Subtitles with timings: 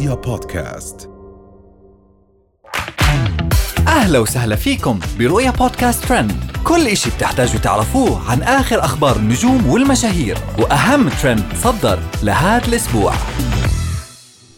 [0.00, 1.10] رؤيا بودكاست.
[3.88, 6.32] أهلا وسهلا فيكم برؤيا بودكاست ترند.
[6.64, 13.12] كل إشي بتحتاجوا تعرفوه عن آخر أخبار النجوم والمشاهير وأهم ترند صدر لهذا الأسبوع.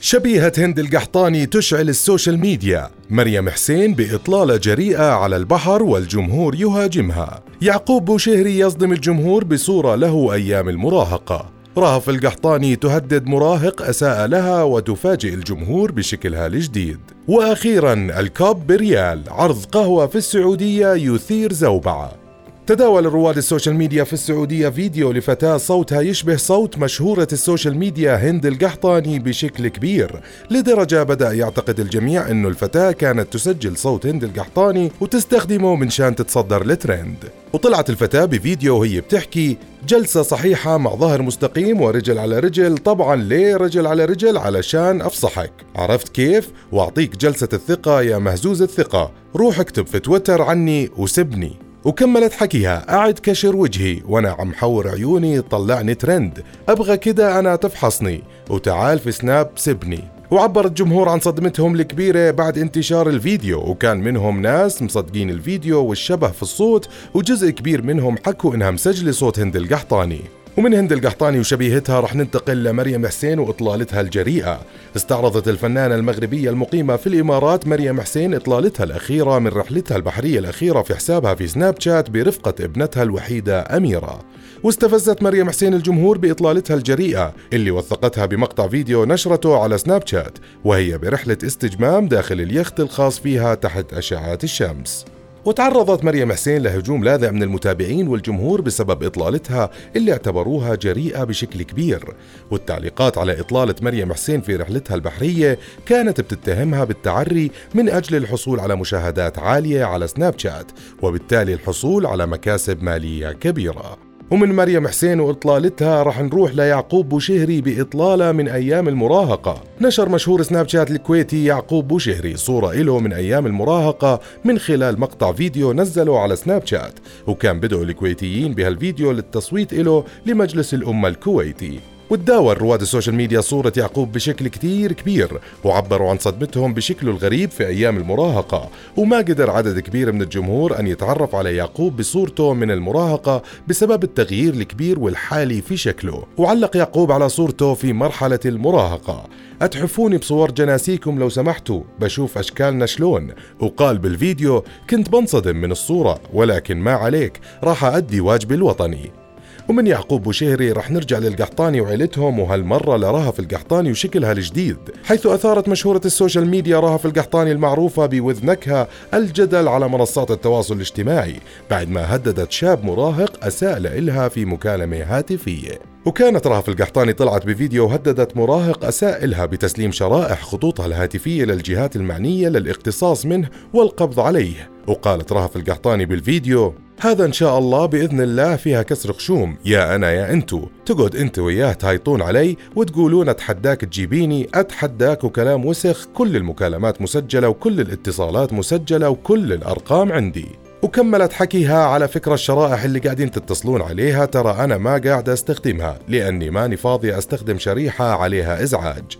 [0.00, 2.90] شبيهة هند القحطاني تشعل السوشيال ميديا.
[3.10, 7.42] مريم حسين بإطلالة جريئة على البحر والجمهور يهاجمها.
[7.62, 11.61] يعقوب بوشهري يصدم الجمهور بصورة له أيام المراهقة.
[11.78, 16.98] رهف القحطاني تهدد مراهق أساء لها وتفاجئ الجمهور بشكلها الجديد.
[17.28, 22.21] وأخيرا الكوب بريال عرض قهوة في السعودية يثير زوبعة.
[22.66, 28.46] تداول رواد السوشيال ميديا في السعودية فيديو لفتاة صوتها يشبه صوت مشهورة السوشيال ميديا هند
[28.46, 30.20] القحطاني بشكل كبير
[30.50, 36.62] لدرجة بدأ يعتقد الجميع أنه الفتاة كانت تسجل صوت هند القحطاني وتستخدمه من شان تتصدر
[36.62, 37.16] الترند
[37.52, 39.56] وطلعت الفتاة بفيديو وهي بتحكي
[39.88, 45.52] جلسة صحيحة مع ظهر مستقيم ورجل على رجل طبعا ليه رجل على رجل؟ علشان أفصحك.
[45.76, 51.71] عرفت كيف؟ وأعطيك جلسة الثقة يا مهزوز الثقة روح اكتب في تويتر عني وسبني.
[51.84, 52.84] وكملت حكيها.
[52.88, 54.02] قعد كشر وجهي.
[54.08, 55.40] وأنا عم حور عيوني.
[55.40, 56.44] طلعني ترند.
[56.68, 58.22] أبغى كده أنا تفحصني.
[58.50, 60.04] وتعال في سناب سبني.
[60.30, 63.60] وعبر الجمهور عن صدمتهم الكبيرة بعد انتشار الفيديو.
[63.60, 66.88] وكان منهم ناس مصدقين الفيديو والشبه في الصوت.
[67.14, 70.20] وجزء كبير منهم حكوا إنها مسجلة صوت هند القحطاني.
[70.56, 74.60] ومن هند القحطاني وشبيهتها رح ننتقل لمريم حسين وإطلالتها الجريئة.
[74.96, 80.94] استعرضت الفنانة المغربية المقيمة في الإمارات مريم حسين إطلالتها الأخيرة من رحلتها البحرية الأخيرة في
[80.94, 84.20] حسابها في سناب شات برفقة ابنتها الوحيدة أميرة.
[84.62, 90.98] واستفزت مريم حسين الجمهور بإطلالتها الجريئة اللي وثقتها بمقطع فيديو نشرته على سناب شات وهي
[90.98, 95.04] برحلة استجمام داخل اليخت الخاص فيها تحت أشعة الشمس.
[95.44, 102.14] وتعرضت مريم حسين لهجوم لاذع من المتابعين والجمهور بسبب إطلالتها اللي اعتبروها جريئة بشكل كبير.
[102.50, 108.76] والتعليقات على إطلالة مريم حسين في رحلتها البحرية كانت بتتهمها بالتعري من أجل الحصول على
[108.76, 110.72] مشاهدات عالية على سناب شات
[111.02, 114.11] وبالتالي الحصول على مكاسب مالية كبيرة.
[114.32, 119.62] ومن مريم حسين وإطلالتها رح نروح ليعقوب بوشهري بإطلالة من أيام المراهقة.
[119.80, 125.32] نشر مشهور سناب شات الكويتي يعقوب بوشهري صورة إله من أيام المراهقة من خلال مقطع
[125.32, 126.92] فيديو نزله على سناب شات.
[127.26, 131.80] وكان بدأوا الكويتيين بهالفيديو للتصويت إله لمجلس الأمة الكويتي.
[132.10, 135.40] وتداول رواد السوشيال ميديا صورة يعقوب بشكل كتير كبير.
[135.64, 140.86] وعبروا عن صدمتهم بشكله الغريب في أيام المراهقة وما قدر عدد كبير من الجمهور أن
[140.86, 146.24] يتعرف على يعقوب بصورته من المراهقة بسبب التغيير الكبير والحالي في شكله.
[146.38, 149.24] وعلق يعقوب على صورته في مرحلة المراهقة.
[149.62, 153.30] أتحفوني بصور جناسيكم لو سمحتوا بشوف أشكالنا شلون.
[153.60, 159.21] وقال بالفيديو كنت بنصدم من الصورة ولكن ما عليك راح أدي واجبي الوطني.
[159.68, 166.00] ومن يعقوب بوشهري رح نرجع للقحطاني وعيلتهم وهالمرة لرهف القحطاني وشكلها الجديد حيث أثارت مشهورة
[166.04, 171.36] السوشيال ميديا رهف القحطاني المعروفة بوذنكها الجدل على منصات التواصل الاجتماعي
[171.70, 175.78] بعد ما هددت شاب مراهق أساء لإلها في مكالمة هاتفية.
[176.06, 182.48] وكانت رهف القحطاني طلعت بفيديو وهددت مراهق أساء إلها بتسليم شرائح خطوطها الهاتفية للجهات المعنية
[182.48, 184.70] للاقتصاص منه والقبض عليه.
[184.86, 189.56] وقالت رهف القحطاني بالفيديو هذا إن شاء الله بإذن الله فيها كسر خشوم.
[189.64, 190.68] يا أنا يا أنتو.
[190.86, 196.08] تقعد أنت وياه تهيطون علي وتقولون أتحداك تجيبيني أتحداك وكلام وسخ.
[196.14, 200.46] كل المكالمات مسجلة وكل الاتصالات مسجلة وكل الأرقام عندي.
[200.82, 204.24] وكملت حكيها على فكرة الشرائح اللي قاعدين تتصلون عليها.
[204.24, 209.18] ترى أنا ما قاعد أستخدمها لأني ماني فاضي أستخدم شريحة عليها إزعاج.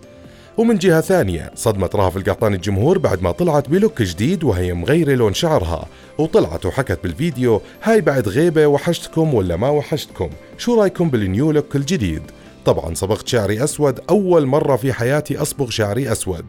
[0.57, 5.33] ومن جهة ثانية صدمت رهف القحطاني الجمهور بعد ما طلعت بلوك جديد وهي مغيرة لون
[5.33, 5.85] شعرها.
[6.17, 11.75] وطلعت وحكت بالفيديو هاي بعد غيبة وحشتكم ولا ما وحشتكم؟ شو رأيكم بال new look
[11.75, 12.21] الجديد؟
[12.65, 16.45] طبعا صبغت شعري أسود أول مرة في حياتي أصبغ شعري أسود.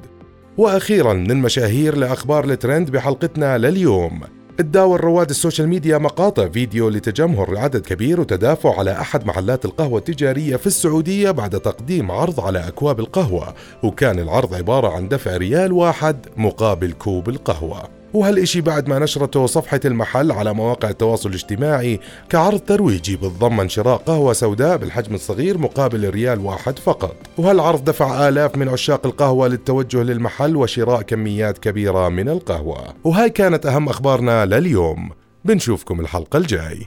[0.59, 4.21] وأخيرا من المشاهير لأخبار الترند بحلقتنا لليوم.
[4.59, 10.57] تداول رواد السوشيال ميديا مقاطع فيديو لتجمهر عدد كبير وتدافع على أحد محلات القهوة التجارية
[10.57, 16.27] في السعودية بعد تقديم عرض على أكواب القهوة وكان العرض عبارة عن دفع ريال واحد
[16.37, 18.04] مقابل كوب القهوة.
[18.15, 24.33] وهالإشي بعد ما نشرته صفحة المحل على مواقع التواصل الاجتماعي كعرض ترويجي بتضمن شراء قهوة
[24.33, 27.17] سوداء بالحجم الصغير مقابل ريال واحد فقط.
[27.39, 32.95] وهالعرض دفع آلاف من عشاق القهوة للتوجه للمحل وشراء كميات كبيرة من القهوة.
[33.05, 35.11] وهاي كانت أهم أخبارنا لليوم.
[35.45, 36.87] بنشوفكم الحلقة الجاي.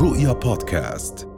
[0.00, 1.29] رؤيا بودكاست.